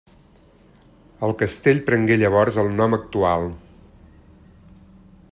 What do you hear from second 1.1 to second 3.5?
El castell prengué llavors el nom actual.